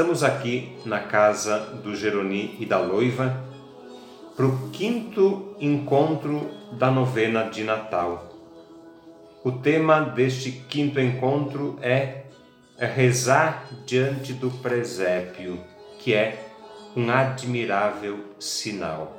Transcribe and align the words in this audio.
Estamos 0.00 0.24
aqui 0.24 0.78
na 0.86 1.00
casa 1.00 1.58
do 1.58 1.94
Geroni 1.94 2.56
e 2.58 2.64
da 2.64 2.78
Loiva 2.78 3.44
para 4.34 4.46
o 4.46 4.70
quinto 4.70 5.54
encontro 5.60 6.50
da 6.72 6.90
novena 6.90 7.50
de 7.50 7.62
Natal. 7.64 8.34
O 9.44 9.52
tema 9.52 10.00
deste 10.00 10.52
quinto 10.52 10.98
encontro 10.98 11.78
é 11.82 12.22
rezar 12.78 13.68
diante 13.84 14.32
do 14.32 14.50
presépio, 14.50 15.62
que 15.98 16.14
é 16.14 16.48
um 16.96 17.10
admirável 17.10 18.20
sinal. 18.38 19.14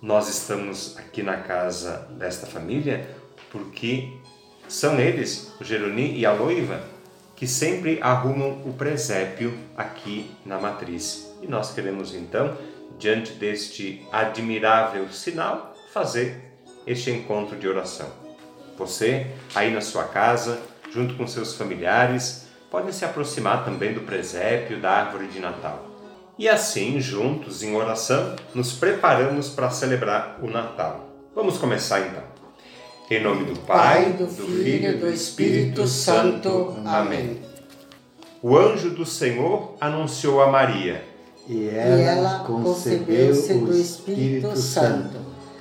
Nós 0.00 0.28
estamos 0.28 0.96
aqui 0.98 1.20
na 1.20 1.38
casa 1.38 2.08
desta 2.16 2.46
família 2.46 3.10
porque 3.50 4.12
são 4.68 5.00
eles, 5.00 5.52
o 5.60 5.64
Geroni 5.64 6.16
e 6.16 6.24
a 6.24 6.32
Loiva, 6.32 6.91
que 7.42 7.48
sempre 7.48 7.98
arrumam 8.00 8.62
o 8.64 8.72
presépio 8.72 9.52
aqui 9.76 10.30
na 10.46 10.60
matriz. 10.60 11.34
E 11.42 11.48
nós 11.48 11.72
queremos 11.74 12.14
então, 12.14 12.56
diante 13.00 13.32
deste 13.32 14.06
admirável 14.12 15.08
sinal, 15.08 15.74
fazer 15.92 16.40
este 16.86 17.10
encontro 17.10 17.58
de 17.58 17.66
oração. 17.66 18.06
Você, 18.78 19.26
aí 19.56 19.74
na 19.74 19.80
sua 19.80 20.04
casa, 20.04 20.62
junto 20.92 21.16
com 21.16 21.26
seus 21.26 21.56
familiares, 21.56 22.46
podem 22.70 22.92
se 22.92 23.04
aproximar 23.04 23.64
também 23.64 23.92
do 23.92 24.02
presépio, 24.02 24.80
da 24.80 24.92
árvore 24.92 25.26
de 25.26 25.40
Natal. 25.40 25.84
E 26.38 26.48
assim, 26.48 27.00
juntos 27.00 27.64
em 27.64 27.74
oração, 27.74 28.36
nos 28.54 28.72
preparamos 28.72 29.48
para 29.50 29.68
celebrar 29.68 30.38
o 30.40 30.46
Natal. 30.48 31.10
Vamos 31.34 31.58
começar 31.58 32.06
então. 32.06 32.21
Em 33.10 33.22
nome 33.22 33.44
do 33.44 33.58
Pai, 33.60 34.12
do 34.12 34.26
Filho 34.26 34.92
e 34.92 34.96
do 34.96 35.10
Espírito 35.10 35.86
Santo. 35.86 36.76
Amém. 36.84 37.42
O 38.40 38.56
anjo 38.56 38.90
do 38.90 39.04
Senhor 39.04 39.74
anunciou 39.80 40.40
a 40.40 40.50
Maria. 40.50 41.04
E 41.48 41.68
ela, 41.68 42.00
e 42.00 42.02
ela 42.02 42.38
concebeu-se 42.44 43.54
do 43.54 43.76
Espírito 43.76 44.56
Santo. 44.56 45.18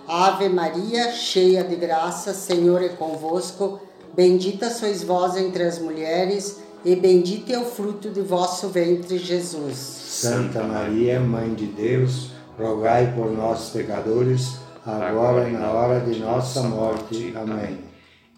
Ave 0.08 0.50
Maria, 0.50 1.12
cheia 1.12 1.64
de 1.64 1.75
graça, 1.75 2.34
Senhor 2.34 2.81
é 2.81 2.89
convosco. 2.89 3.81
Bendita 4.16 4.69
sois 4.69 5.03
vós 5.03 5.36
entre 5.36 5.64
as 5.64 5.80
mulheres, 5.80 6.62
e 6.86 6.95
bendito 6.95 7.52
é 7.52 7.58
o 7.58 7.66
fruto 7.66 8.09
de 8.09 8.22
vosso 8.22 8.69
ventre, 8.69 9.17
Jesus. 9.17 9.75
Santa 9.75 10.64
Maria, 10.64 11.19
Mãe 11.19 11.53
de 11.53 11.66
Deus, 11.66 12.31
rogai 12.58 13.14
por 13.16 13.31
nós, 13.31 13.69
pecadores 13.69 14.60
agora 14.86 15.47
e 15.47 15.53
na 15.53 15.72
hora 15.72 16.00
de 16.00 16.19
nossa 16.19 16.64
morte. 16.64 17.34
Amém. 17.36 17.80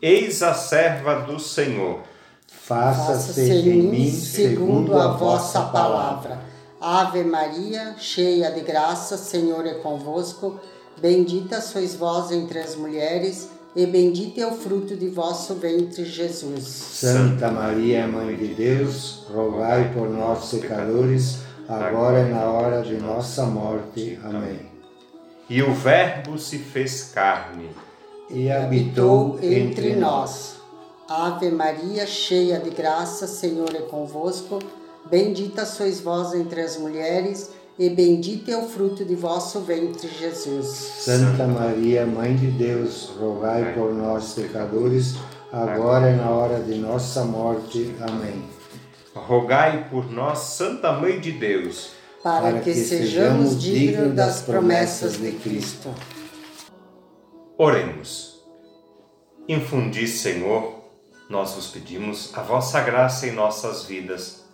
Eis 0.01 0.43
a 0.43 0.53
serva 0.53 1.21
do 1.21 1.39
Senhor. 1.39 2.01
Faça-se 2.47 3.51
em 3.51 3.83
mim 3.83 4.11
segundo 4.11 4.97
a 4.97 5.07
vossa 5.13 5.61
palavra. 5.61 6.39
Ave 6.79 7.23
Maria, 7.23 7.95
cheia 7.97 8.51
de 8.51 8.61
graça, 8.61 9.17
Senhor 9.17 9.65
é 9.65 9.75
convosco. 9.75 10.59
Bendita 10.99 11.61
sois 11.61 11.95
vós 11.95 12.31
entre 12.31 12.59
as 12.59 12.75
mulheres, 12.75 13.49
e 13.75 13.85
bendito 13.85 14.39
é 14.39 14.45
o 14.45 14.51
fruto 14.51 14.95
de 14.95 15.07
vosso 15.07 15.55
ventre, 15.55 16.05
Jesus. 16.05 16.63
Santa 16.63 17.49
Maria, 17.49 18.05
Mãe 18.07 18.35
de 18.35 18.53
Deus, 18.53 19.25
rogai 19.33 19.91
por 19.93 20.09
nós, 20.09 20.49
pecadores, 20.49 21.39
agora 21.67 22.27
e 22.27 22.31
na 22.31 22.43
hora 22.43 22.81
de 22.81 22.95
nossa 22.95 23.45
morte. 23.45 24.19
Amém. 24.23 24.72
E 25.49 25.61
o 25.61 25.73
Verbo 25.73 26.37
se 26.37 26.57
fez 26.57 27.11
carne 27.13 27.69
e 28.29 28.49
habitou 28.49 29.37
entre 29.41 29.95
nós. 29.95 30.55
Ave 31.07 31.51
Maria, 31.51 32.07
cheia 32.07 32.59
de 32.59 32.69
graça, 32.69 33.27
Senhor 33.27 33.75
é 33.75 33.81
convosco. 33.81 34.59
Bendita 35.09 35.65
sois 35.65 35.99
vós 35.99 36.33
entre 36.33 36.61
as 36.61 36.77
mulheres, 36.77 37.51
e 37.77 37.89
bendito 37.89 38.49
é 38.49 38.57
o 38.57 38.69
fruto 38.69 39.03
de 39.03 39.15
vosso 39.15 39.59
ventre, 39.59 40.07
Jesus. 40.07 40.67
Santa 40.67 41.45
Maria, 41.45 42.05
Mãe 42.05 42.35
de 42.35 42.47
Deus, 42.47 43.11
rogai 43.19 43.73
por 43.73 43.93
nós, 43.93 44.33
pecadores, 44.33 45.15
agora 45.51 46.09
e 46.09 46.15
na 46.15 46.29
hora 46.29 46.61
de 46.61 46.75
nossa 46.75 47.25
morte. 47.25 47.93
Amém. 47.99 48.45
Rogai 49.13 49.89
por 49.91 50.09
nós, 50.09 50.39
Santa 50.39 50.93
Mãe 50.93 51.19
de 51.19 51.33
Deus 51.33 52.02
para 52.23 52.61
que 52.61 52.73
sejamos 52.73 53.61
dignos 53.61 54.15
das 54.15 54.41
promessas 54.41 55.17
de 55.17 55.33
Cristo. 55.33 55.93
Oremos. 57.57 58.41
Infundi, 59.47 60.07
Senhor, 60.07 60.81
nós 61.29 61.53
vos 61.53 61.67
pedimos 61.67 62.31
a 62.33 62.41
vossa 62.41 62.79
graça 62.79 63.27
em 63.27 63.33
nossas 63.33 63.83
vidas, 63.83 64.45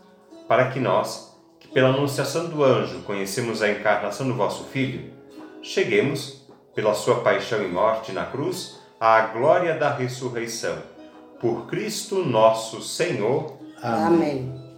para 0.47 0.71
que 0.71 0.79
nós, 0.79 1.37
que 1.59 1.67
pela 1.67 1.89
anunciação 1.89 2.49
do 2.49 2.63
anjo 2.63 3.03
conhecemos 3.03 3.61
a 3.61 3.69
encarnação 3.69 4.27
do 4.27 4.33
vosso 4.33 4.63
Filho, 4.65 5.13
cheguemos, 5.61 6.39
pela 6.73 6.95
sua 6.95 7.21
paixão 7.21 7.63
e 7.63 7.67
morte 7.67 8.11
na 8.11 8.25
cruz, 8.25 8.79
à 8.99 9.21
glória 9.27 9.77
da 9.77 9.93
ressurreição. 9.93 10.77
Por 11.39 11.67
Cristo 11.67 12.23
nosso 12.25 12.81
Senhor. 12.81 13.57
Amém. 13.81 14.07
Amém. 14.07 14.68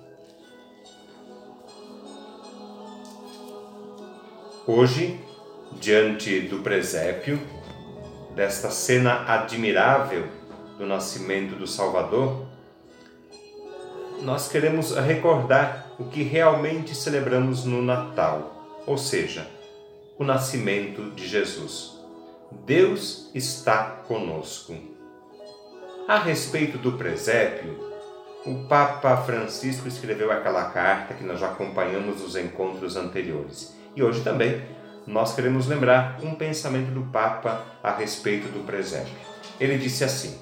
Hoje, 4.74 5.20
diante 5.82 6.40
do 6.40 6.60
presépio, 6.60 7.38
desta 8.34 8.72
cena 8.72 9.26
admirável 9.28 10.30
do 10.78 10.86
nascimento 10.86 11.56
do 11.58 11.68
Salvador, 11.68 12.46
nós 14.22 14.48
queremos 14.48 14.96
recordar 14.96 15.92
o 16.00 16.06
que 16.06 16.24
realmente 16.24 16.96
celebramos 16.96 17.66
no 17.66 17.82
Natal, 17.82 18.82
ou 18.88 18.98
seja, 18.98 19.46
o 20.18 20.24
nascimento 20.24 21.12
de 21.12 21.28
Jesus. 21.28 22.00
Deus 22.66 23.30
está 23.36 23.84
conosco. 24.08 24.74
A 26.08 26.18
respeito 26.18 26.78
do 26.78 26.94
presépio, 26.94 27.78
o 28.46 28.70
Papa 28.70 29.18
Francisco 29.18 29.90
escreveu 29.90 30.32
aquela 30.32 30.70
carta 30.70 31.14
que 31.14 31.26
nós 31.26 31.42
já 31.42 31.48
acompanhamos 31.48 32.22
nos 32.22 32.38
encontros 32.38 32.96
anteriores. 32.96 33.81
E 33.96 34.04
hoje 34.04 34.22
também 34.22 34.62
nós 35.06 35.34
queremos 35.34 35.68
lembrar 35.68 36.20
um 36.24 36.36
pensamento 36.36 36.92
do 36.92 37.02
Papa 37.12 37.66
a 37.84 37.92
respeito 37.92 38.48
do 38.50 38.66
presépio. 38.66 39.14
Ele 39.60 39.78
disse 39.78 40.04
assim: 40.04 40.36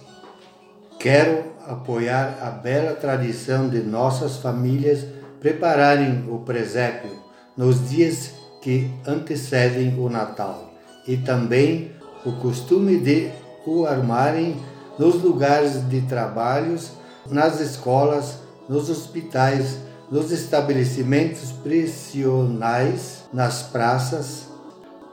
Quero 0.99 1.45
apoiar 1.67 2.37
a 2.41 2.49
bela 2.49 2.93
tradição 2.93 3.69
de 3.69 3.79
nossas 3.79 4.37
famílias 4.37 5.05
prepararem 5.40 6.25
o 6.28 6.40
presépio 6.40 7.11
nos 7.55 7.90
dias 7.90 8.34
que 8.61 8.91
antecedem 9.07 9.97
o 9.97 10.09
Natal 10.09 10.73
e 11.07 11.17
também 11.17 11.91
o 12.25 12.34
costume 12.34 12.99
de 12.99 13.31
o 13.66 13.85
armarem 13.85 14.57
nos 14.97 15.22
lugares 15.22 15.87
de 15.90 16.02
trabalhos, 16.02 16.91
nas 17.29 17.59
escolas, 17.59 18.40
nos 18.67 18.90
hospitais, 18.90 19.78
nos 20.11 20.32
estabelecimentos 20.32 21.52
prisionais 21.52 23.23
nas 23.32 23.64
praças, 23.64 24.47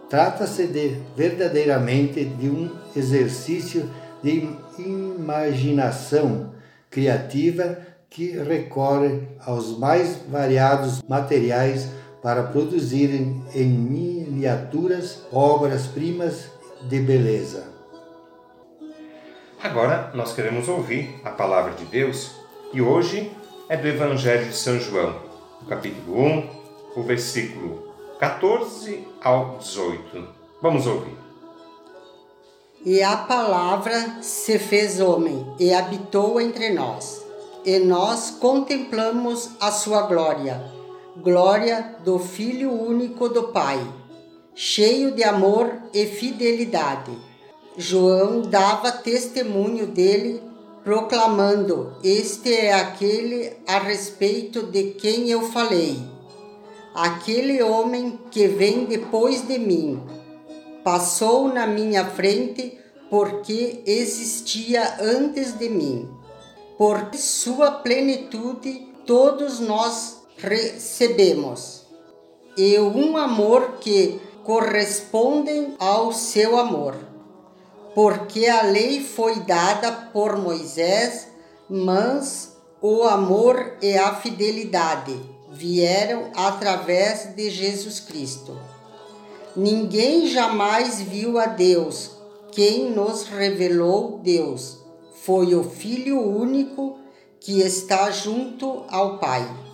trata-se 0.09 0.67
de 0.67 0.97
verdadeiramente 1.17 2.25
de 2.25 2.49
um 2.49 2.71
exercício 2.95 3.89
de 4.23 4.49
imaginação 4.79 6.55
criativa 6.91 7.79
que 8.09 8.31
recorre 8.31 9.21
aos 9.45 9.79
mais 9.79 10.17
variados 10.29 11.03
materiais 11.03 11.89
para 12.23 12.45
produzirem 12.45 13.45
em 13.55 13.69
miniaturas 13.69 15.23
obras-primas 15.31 16.51
de 16.89 16.99
beleza. 17.01 17.65
Agora 19.63 20.11
nós 20.15 20.35
queremos 20.35 20.69
ouvir 20.69 21.21
a 21.25 21.31
palavra 21.31 21.73
de 21.75 21.85
Deus 21.87 22.33
E 22.73 22.81
hoje 22.81 23.31
é 23.69 23.77
do 23.77 23.89
Evangelho 23.89 24.49
de 24.49 24.57
São 24.57 24.79
João, 24.79 25.17
capítulo 25.69 26.21
1, 26.21 26.51
o 26.95 27.03
versículo 27.03 27.93
14 28.21 29.07
ao 29.21 29.59
18. 29.59 30.29
Vamos 30.63 30.87
ouvir. 30.87 31.17
E 32.85 33.03
a 33.03 33.17
palavra 33.17 34.23
se 34.23 34.57
fez 34.61 35.01
homem 35.01 35.45
e 35.59 35.75
habitou 35.75 36.41
entre 36.41 36.73
nós, 36.73 37.27
e 37.65 37.81
nós 37.81 38.31
contemplamos 38.31 39.51
a 39.61 39.73
sua 39.73 40.03
glória, 40.03 40.63
glória 41.17 41.97
do 42.05 42.21
Filho 42.21 42.71
único 42.71 43.29
do 43.29 43.49
Pai, 43.49 43.85
cheio 44.55 45.11
de 45.11 45.25
amor 45.25 45.73
e 45.93 46.07
fidelidade. 46.07 47.11
João 47.77 48.43
dava 48.43 48.93
testemunho 48.93 49.89
dele, 49.89 50.41
proclamando: 50.87 51.97
Este 52.05 52.55
é 52.55 52.73
aquele 52.73 53.55
a 53.67 53.81
respeito 53.81 54.63
de 54.63 54.93
quem 54.93 55.29
eu 55.29 55.43
falei. 55.51 55.99
Aquele 56.95 57.61
homem 57.61 58.17
que 58.31 58.47
vem 58.47 58.85
depois 58.85 59.49
de 59.49 59.59
mim 59.59 60.01
passou 60.85 61.53
na 61.53 61.67
minha 61.67 62.05
frente 62.05 62.79
porque 63.11 63.83
existia 63.85 64.99
antes 65.01 65.59
de 65.59 65.69
mim. 65.69 66.09
Por 66.79 67.13
sua 67.15 67.73
plenitude 67.73 68.87
todos 69.05 69.59
nós 69.59 70.23
recebemos, 70.37 71.85
e 72.57 72.79
um 72.79 73.17
amor 73.17 73.79
que 73.81 74.21
corresponde 74.45 75.75
ao 75.81 76.13
seu 76.13 76.57
amor. 76.57 77.06
Porque 77.97 78.47
a 78.47 78.61
lei 78.61 79.03
foi 79.03 79.41
dada 79.41 79.91
por 80.13 80.37
Moisés, 80.37 81.29
mas 81.67 82.55
o 82.83 83.05
amor 83.05 83.79
e 83.81 83.97
a 83.97 84.15
fidelidade 84.17 85.19
vieram 85.51 86.31
através 86.37 87.35
de 87.35 87.49
Jesus 87.49 87.99
Cristo. 87.99 88.55
Ninguém 89.57 90.27
jamais 90.27 91.01
viu 91.01 91.39
a 91.39 91.47
Deus. 91.47 92.11
Quem 92.53 92.91
nos 92.91 93.29
revelou 93.29 94.21
Deus 94.23 94.77
foi 95.23 95.55
o 95.55 95.65
Filho 95.65 96.21
único 96.21 96.99
que 97.41 97.63
está 97.63 98.11
junto 98.11 98.85
ao 98.91 99.19
Pai. 99.19 99.66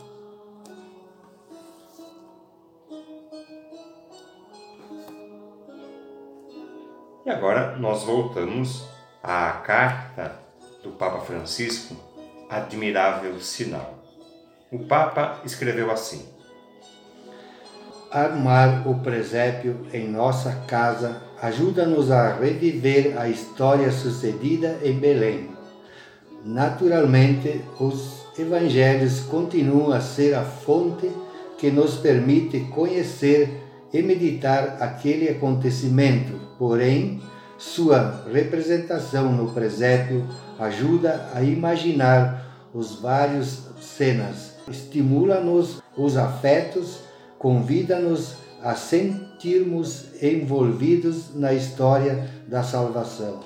E 7.24 7.30
agora 7.30 7.76
nós 7.76 8.02
voltamos 8.02 8.84
à 9.22 9.52
carta 9.64 10.32
do 10.82 10.90
Papa 10.90 11.20
Francisco, 11.20 11.94
Admirável 12.50 13.38
Sinal. 13.40 13.94
O 14.72 14.80
Papa 14.80 15.40
escreveu 15.44 15.90
assim: 15.90 16.26
armar 18.10 18.88
o 18.88 18.98
presépio 19.00 19.86
em 19.92 20.08
nossa 20.08 20.52
casa 20.66 21.22
ajuda-nos 21.40 22.10
a 22.10 22.34
reviver 22.34 23.16
a 23.16 23.28
história 23.28 23.92
sucedida 23.92 24.80
em 24.82 24.98
Belém. 24.98 25.50
Naturalmente, 26.44 27.60
os 27.78 28.26
evangelhos 28.36 29.20
continuam 29.20 29.92
a 29.92 30.00
ser 30.00 30.34
a 30.34 30.42
fonte 30.42 31.08
que 31.56 31.70
nos 31.70 31.98
permite 31.98 32.60
conhecer 32.70 33.62
e 33.92 34.02
meditar 34.02 34.78
aquele 34.80 35.28
acontecimento, 35.28 36.41
porém, 36.58 37.22
sua 37.58 38.22
representação 38.32 39.32
no 39.32 39.52
presépio 39.52 40.26
ajuda 40.58 41.30
a 41.34 41.42
imaginar 41.42 42.44
os 42.74 43.00
vários 43.00 43.68
cenas, 43.80 44.54
estimula-nos 44.68 45.82
os 45.96 46.16
afetos 46.16 47.00
convida-nos 47.42 48.36
a 48.62 48.76
sentirmos 48.76 50.22
envolvidos 50.22 51.34
na 51.34 51.52
história 51.52 52.30
da 52.46 52.62
salvação. 52.62 53.40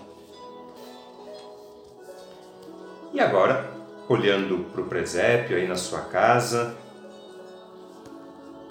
E 3.14 3.19
agora, 3.19 3.70
olhando 4.06 4.67
para 4.70 4.82
o 4.82 4.87
presépio 4.87 5.56
aí 5.56 5.67
na 5.67 5.76
sua 5.76 6.00
casa, 6.00 6.75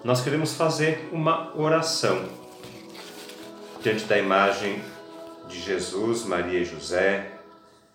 nós 0.04 0.22
queremos 0.22 0.54
fazer 0.54 1.10
uma 1.12 1.52
oração 1.58 2.26
diante 3.86 4.06
da 4.06 4.18
imagem 4.18 4.82
de 5.48 5.62
Jesus, 5.62 6.26
Maria 6.26 6.62
e 6.62 6.66
José, 6.66 7.34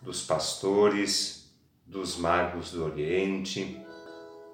dos 0.00 0.22
pastores, 0.22 1.50
dos 1.84 2.16
magos 2.16 2.70
do 2.70 2.84
Oriente, 2.84 3.84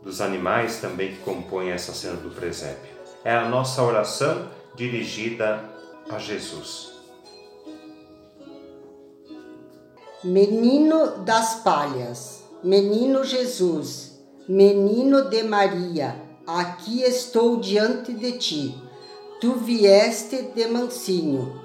dos 0.02 0.22
animais 0.22 0.80
também 0.80 1.12
que 1.12 1.18
compõem 1.18 1.72
essa 1.72 1.92
cena 1.92 2.16
do 2.16 2.30
presépio. 2.30 2.90
É 3.22 3.36
a 3.36 3.50
nossa 3.50 3.82
oração 3.82 4.48
dirigida 4.76 5.62
a 6.08 6.18
Jesus. 6.18 6.92
Menino 10.24 11.18
das 11.18 11.56
palhas, 11.56 12.44
menino 12.64 13.22
Jesus, 13.22 14.18
menino 14.48 15.28
de 15.28 15.42
Maria, 15.42 16.16
aqui 16.46 17.02
estou 17.02 17.60
diante 17.60 18.14
de 18.14 18.38
ti. 18.38 18.85
Tu 19.40 19.52
vieste 19.54 20.50
de 20.54 20.66
mansinho, 20.68 21.60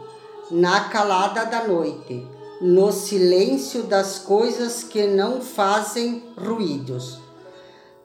na 0.50 0.90
calada 0.90 1.46
da 1.46 1.68
noite, 1.68 2.28
no 2.62 2.92
silêncio 2.92 3.84
das 3.84 4.20
coisas 4.20 4.84
que 4.84 5.08
não 5.08 5.42
fazem 5.42 6.24
ruídos 6.38 7.22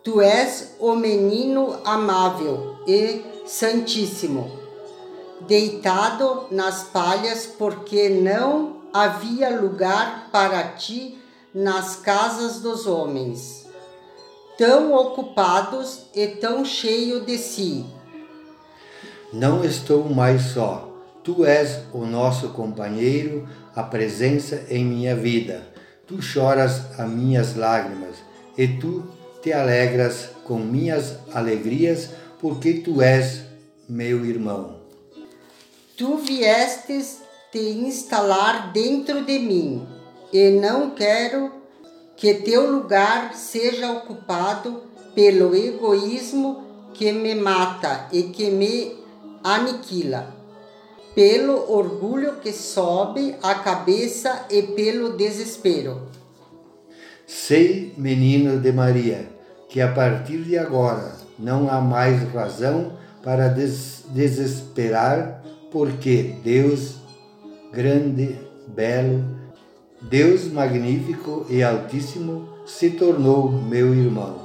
Tu 0.07 0.21
és 0.21 0.77
o 0.79 0.95
menino 0.95 1.81
amável 1.85 2.77
e 2.87 3.25
santíssimo, 3.45 4.49
deitado 5.41 6.47
nas 6.49 6.85
palhas, 6.85 7.45
porque 7.45 8.09
não 8.09 8.83
havia 8.93 9.61
lugar 9.61 10.29
para 10.31 10.63
ti 10.75 11.21
nas 11.53 11.97
casas 11.97 12.61
dos 12.61 12.87
homens, 12.87 13.67
tão 14.57 14.95
ocupados 14.95 16.03
e 16.15 16.29
tão 16.29 16.65
cheios 16.65 17.27
de 17.27 17.37
si. 17.37 17.85
Não 19.33 19.65
estou 19.65 20.09
mais 20.09 20.43
só. 20.43 20.93
Tu 21.23 21.45
és 21.45 21.81
o 21.93 22.07
nosso 22.07 22.51
companheiro, 22.51 23.49
a 23.75 23.83
presença 23.83 24.65
em 24.71 24.85
minha 24.85 25.17
vida. 25.17 25.67
Tu 26.07 26.23
choras 26.23 26.99
as 26.99 27.09
minhas 27.09 27.57
lágrimas 27.57 28.17
e 28.57 28.69
tu 28.69 29.05
te 29.43 29.53
alegras 29.53 30.31
com 30.45 30.59
minhas 30.59 31.17
alegrias, 31.33 32.11
porque 32.41 32.75
tu 32.75 33.03
és 33.03 33.43
meu 33.89 34.25
irmão. 34.25 34.77
Tu 35.97 36.17
viestes 36.19 37.19
te 37.51 37.59
instalar 37.59 38.73
dentro 38.73 39.25
de 39.25 39.39
mim, 39.39 39.87
e 40.33 40.51
não 40.51 40.91
quero 40.91 41.53
que 42.17 42.35
teu 42.35 42.71
lugar 42.71 43.35
seja 43.35 43.93
ocupado 43.93 44.83
pelo 45.15 45.55
egoísmo 45.55 46.63
que 46.95 47.13
me 47.13 47.35
mata 47.35 48.09
e 48.13 48.25
que 48.25 48.51
me 48.51 49.06
aniquila, 49.47 50.35
pelo 51.15 51.73
orgulho 51.73 52.41
que 52.41 52.53
sobe 52.53 53.37
a 53.41 53.55
cabeça 53.55 54.45
e 54.51 54.61
pelo 54.61 55.17
desespero. 55.17 56.09
Sei, 57.25 57.95
menino 57.97 58.59
de 58.59 58.73
Maria, 58.73 59.29
que 59.69 59.81
a 59.81 59.93
partir 59.93 60.39
de 60.43 60.59
agora 60.59 61.13
não 61.39 61.71
há 61.71 61.81
mais 61.81 62.23
razão 62.33 62.93
para 63.23 63.49
des 63.49 64.05
desesperar, 64.09 65.43
porque 65.71 66.35
Deus 66.43 66.97
grande, 67.73 68.39
belo, 68.67 69.25
Deus 70.03 70.51
magnífico 70.51 71.47
e 71.49 71.63
altíssimo 71.63 72.49
se 72.67 72.91
tornou 72.91 73.53
meu 73.53 73.95
irmão. 73.95 74.39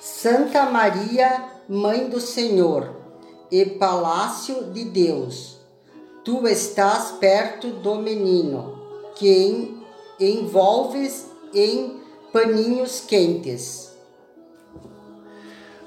Santa 0.00 0.66
Maria, 0.66 1.44
Mãe 1.68 2.08
do 2.08 2.18
Senhor 2.18 2.97
e 3.50 3.64
Palácio 3.64 4.64
de 4.72 4.84
Deus, 4.84 5.58
tu 6.24 6.46
estás 6.46 7.12
perto 7.12 7.68
do 7.68 7.96
menino, 7.96 8.78
que 9.16 9.74
envolves 10.20 11.26
em 11.54 11.96
paninhos 12.32 13.00
quentes. 13.00 13.92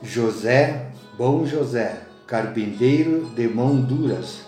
José, 0.01 0.91
bom 1.17 1.45
José, 1.45 2.01
carpinteiro 2.25 3.25
de 3.35 3.47
mão 3.47 3.79
duras, 3.79 4.39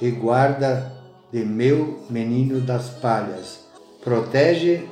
e 0.00 0.10
guarda 0.10 0.92
de 1.32 1.44
meu 1.44 2.00
menino 2.10 2.60
das 2.60 2.90
palhas, 2.90 3.60
protege 4.02 4.88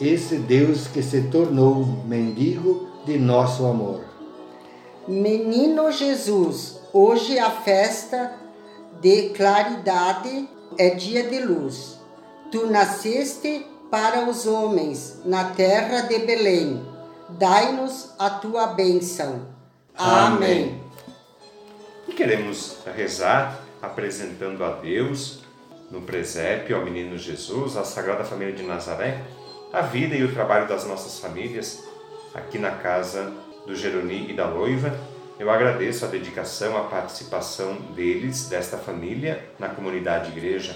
esse 0.00 0.36
Deus 0.36 0.86
que 0.86 1.02
se 1.02 1.22
tornou 1.22 1.84
mendigo 2.06 2.88
de 3.06 3.18
nosso 3.18 3.64
amor. 3.64 4.00
Menino 5.08 5.90
Jesus, 5.92 6.80
hoje 6.96 7.38
a 7.38 7.50
festa 7.50 8.32
de 9.02 9.28
claridade 9.30 10.48
é 10.78 10.90
dia 10.94 11.28
de 11.28 11.40
luz. 11.40 12.00
Tu 12.50 12.66
nasceste 12.68 13.66
para 13.90 14.26
os 14.26 14.46
homens 14.46 15.20
na 15.22 15.50
terra 15.50 16.02
de 16.02 16.20
Belém. 16.20 16.82
Dai-nos 17.28 18.14
a 18.18 18.30
tua 18.30 18.68
bênção. 18.68 19.46
Amém. 19.94 20.80
E 22.08 22.12
queremos 22.12 22.78
rezar 22.96 23.60
apresentando 23.82 24.64
a 24.64 24.70
Deus, 24.70 25.40
no 25.90 26.00
presépio, 26.00 26.76
ao 26.76 26.84
menino 26.84 27.18
Jesus, 27.18 27.76
à 27.76 27.84
Sagrada 27.84 28.24
Família 28.24 28.54
de 28.54 28.62
Nazaré, 28.62 29.20
a 29.70 29.82
vida 29.82 30.14
e 30.14 30.24
o 30.24 30.32
trabalho 30.32 30.66
das 30.66 30.86
nossas 30.86 31.18
famílias, 31.18 31.84
aqui 32.32 32.58
na 32.58 32.70
casa 32.70 33.32
do 33.66 33.76
Jeroni 33.76 34.30
e 34.30 34.32
da 34.32 34.46
Loiva. 34.46 34.98
Eu 35.38 35.50
agradeço 35.50 36.04
a 36.04 36.08
dedicação, 36.08 36.78
a 36.78 36.84
participação 36.84 37.74
deles, 37.94 38.48
desta 38.48 38.78
família, 38.78 39.44
na 39.58 39.68
comunidade 39.68 40.30
igreja. 40.30 40.74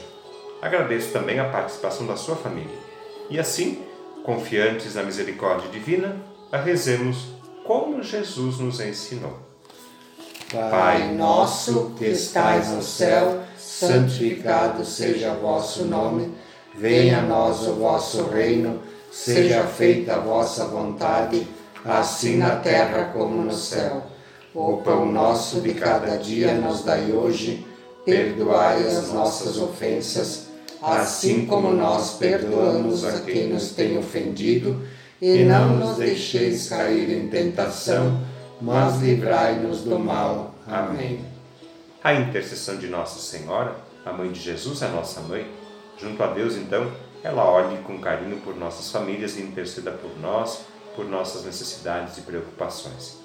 Agradeço 0.60 1.12
também 1.12 1.40
a 1.40 1.48
participação 1.48 2.06
da 2.06 2.14
sua 2.14 2.36
família. 2.36 2.76
E 3.30 3.38
assim, 3.38 3.82
confiantes 4.22 4.96
na 4.96 5.02
misericórdia 5.02 5.70
divina, 5.70 6.14
rezemos 6.52 7.28
como 7.64 8.02
Jesus 8.02 8.58
nos 8.58 8.80
ensinou. 8.80 9.38
Pai 10.50 11.14
nosso 11.14 11.94
que 11.96 12.04
estais 12.06 12.68
no 12.70 12.82
céu, 12.82 13.42
santificado 13.56 14.84
seja 14.84 15.32
o 15.32 15.40
vosso 15.40 15.84
nome. 15.84 16.34
Venha 16.74 17.20
a 17.20 17.22
nós 17.22 17.66
o 17.66 17.74
vosso 17.76 18.24
reino. 18.24 18.82
Seja 19.10 19.64
feita 19.64 20.16
a 20.16 20.18
vossa 20.18 20.66
vontade, 20.66 21.46
assim 21.84 22.36
na 22.36 22.56
terra 22.56 23.10
como 23.12 23.42
no 23.42 23.52
céu. 23.52 24.10
O 24.54 24.78
pão 24.78 25.10
nosso 25.10 25.60
de 25.60 25.74
cada 25.74 26.16
dia 26.16 26.54
nos 26.54 26.84
dai 26.84 27.12
hoje. 27.12 27.66
Perdoai 28.04 28.86
as 28.86 29.12
nossas 29.12 29.58
ofensas, 29.58 30.46
assim 30.82 31.46
como 31.46 31.70
nós 31.72 32.14
perdoamos 32.14 33.04
a 33.04 33.20
quem 33.20 33.48
nos 33.48 33.70
tem 33.72 33.98
ofendido. 33.98 34.82
E 35.20 35.44
não 35.44 35.76
nos 35.76 35.98
deixeis 35.98 36.68
cair 36.68 37.10
em 37.10 37.28
tentação 37.28 38.30
mas 38.60 39.00
livrai-nos 39.00 39.80
do 39.82 39.98
mal. 39.98 40.54
Amém. 40.66 41.24
A 42.04 42.14
intercessão 42.14 42.76
de 42.76 42.88
Nossa 42.88 43.18
Senhora, 43.18 43.74
a 44.04 44.12
mãe 44.12 44.30
de 44.30 44.40
Jesus, 44.40 44.82
é 44.82 44.88
nossa 44.88 45.20
mãe. 45.22 45.50
Junto 45.98 46.22
a 46.22 46.26
Deus, 46.28 46.56
então, 46.56 46.90
ela 47.22 47.50
olhe 47.50 47.78
com 47.78 48.00
carinho 48.00 48.38
por 48.38 48.56
nossas 48.56 48.90
famílias 48.90 49.36
e 49.36 49.42
interceda 49.42 49.90
por 49.90 50.18
nós, 50.18 50.62
por 50.94 51.06
nossas 51.06 51.44
necessidades 51.44 52.18
e 52.18 52.22
preocupações. 52.22 53.18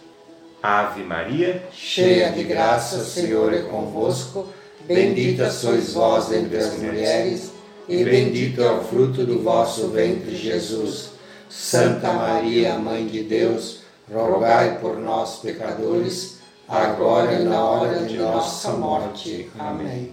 Ave 0.65 1.03
Maria, 1.03 1.63
cheia 1.71 2.31
de 2.31 2.43
graça, 2.43 2.97
o 2.97 3.05
Senhor 3.05 3.53
é 3.53 3.61
convosco. 3.61 4.47
Bendita 4.87 5.51
sois 5.51 5.93
vós 5.93 6.31
entre 6.31 6.57
as 6.57 6.75
mulheres, 6.79 7.51
e 7.87 8.03
bendito 8.03 8.63
é 8.63 8.71
o 8.71 8.83
fruto 8.83 9.23
do 9.23 9.43
vosso 9.43 9.89
ventre, 9.89 10.35
Jesus. 10.35 11.11
Santa 11.47 12.11
Maria, 12.11 12.79
Mãe 12.79 13.05
de 13.05 13.21
Deus, 13.21 13.81
rogai 14.11 14.79
por 14.79 14.97
nós, 14.97 15.37
pecadores, 15.37 16.39
agora 16.67 17.33
e 17.33 17.43
na 17.43 17.63
hora 17.63 18.03
de 18.03 18.17
nossa 18.17 18.71
morte. 18.71 19.47
Amém. 19.59 20.11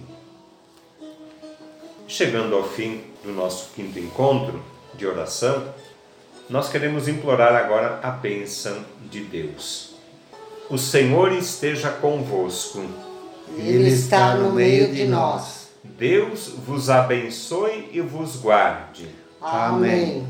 Chegando 2.07 2.55
ao 2.55 2.63
fim 2.63 3.01
do 3.23 3.31
nosso 3.31 3.71
quinto 3.73 3.97
encontro 3.97 4.61
de 4.93 5.07
oração, 5.07 5.73
nós 6.47 6.69
queremos 6.69 7.07
implorar 7.07 7.55
agora 7.55 7.99
a 8.03 8.11
bênção 8.11 8.85
de 9.09 9.21
Deus. 9.21 9.92
O 10.69 10.77
Senhor 10.77 11.31
esteja 11.33 11.89
convosco. 11.89 12.83
Ele 13.57 13.89
está 13.89 14.35
no 14.35 14.53
meio 14.53 14.93
de 14.93 15.05
nós. 15.05 15.69
Deus 15.83 16.47
vos 16.65 16.89
abençoe 16.89 17.89
e 17.91 17.99
vos 17.99 18.37
guarde. 18.37 19.07
Amém. 19.41 20.25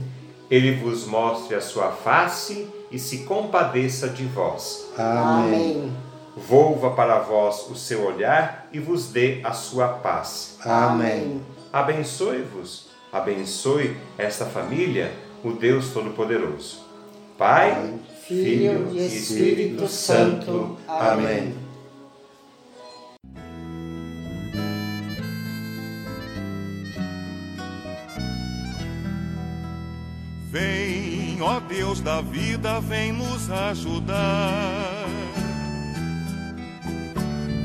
Ele 0.50 0.75
vos 0.75 1.06
mostre 1.06 1.56
a 1.56 1.62
sua 1.62 1.92
face 1.92 2.68
e 2.92 2.98
se 3.00 3.20
compadeça 3.20 4.10
de 4.10 4.25
vós. 4.25 4.88
Amém. 4.98 5.92
Volva 6.36 6.92
para 6.92 7.20
vós 7.20 7.68
o 7.70 7.75
seu 7.75 8.06
olhar 8.06 8.68
e 8.74 8.80
vos 8.80 9.08
dê 9.08 9.40
a 9.44 9.52
sua 9.52 9.88
paz. 9.88 10.58
Amém. 10.63 11.42
Abençoe-vos, 11.72 12.88
abençoe 13.12 13.98
esta 14.18 14.46
família, 14.46 15.12
o 15.44 15.52
Deus 15.52 15.92
Todo-Poderoso. 15.92 16.82
Pai, 17.38 17.96
Filho 18.27 18.89
e 18.94 19.06
Espírito 19.06 19.88
Santo. 19.89 20.77
Amém. 20.88 21.53
Vem, 30.50 31.42
ó 31.42 31.60
Deus 31.60 32.00
da 32.00 32.22
vida, 32.22 32.80
vem 32.80 33.12
nos 33.12 33.50
ajudar. 33.51 35.06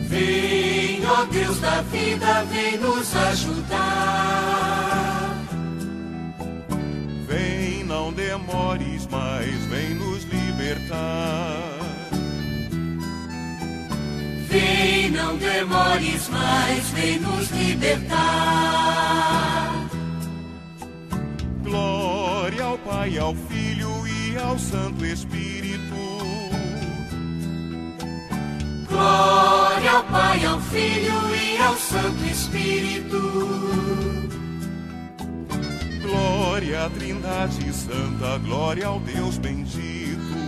Vem, 0.08 1.06
ó 1.06 1.24
Deus 1.26 1.60
da 1.60 1.82
vida, 1.82 2.42
vem 2.44 2.78
nos 2.78 3.14
ajudar. 3.14 4.58
Vem, 7.28 7.84
não 7.84 8.12
demores 8.12 9.06
mais, 9.06 9.54
vem 9.66 9.94
nos 9.94 10.27
libertar. 10.68 11.78
Vem, 14.48 15.10
não 15.10 15.36
demores 15.36 16.28
mais, 16.28 16.90
vem 16.90 17.18
nos 17.20 17.50
libertar. 17.50 18.28
Glória 21.62 22.64
ao 22.64 22.78
Pai, 22.78 23.18
ao 23.18 23.34
Filho 23.34 24.06
e 24.06 24.36
ao 24.38 24.58
Santo 24.58 25.04
Espírito. 25.04 25.78
Glória 28.88 29.90
ao 29.90 30.04
Pai, 30.04 30.44
ao 30.44 30.60
Filho 30.60 31.34
e 31.34 31.58
ao 31.58 31.76
Santo 31.76 32.24
Espírito. 32.24 33.18
Glória 36.02 36.86
à 36.86 36.90
Trindade 36.90 37.72
Santa, 37.72 38.38
glória 38.38 38.86
ao 38.86 38.98
Deus 39.00 39.38
bendito. 39.38 40.47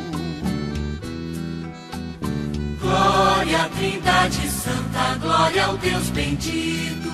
Glória 2.91 3.63
à 3.63 3.69
Trindade 3.69 4.51
Santa, 4.51 5.15
glória 5.21 5.65
ao 5.65 5.77
Deus 5.77 6.11
bendito. 6.11 7.09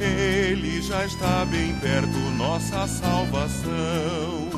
Ele 0.00 0.80
já 0.80 1.04
está 1.04 1.44
bem 1.44 1.74
perto, 1.74 2.18
nossa 2.38 2.86
salvação. 2.86 4.48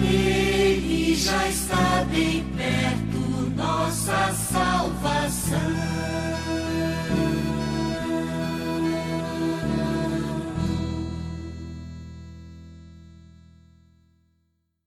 Ele 0.00 1.16
já 1.16 1.48
está 1.48 2.06
bem 2.08 2.44
perto, 2.56 3.52
nossa 3.56 4.32
salvação. 4.32 6.17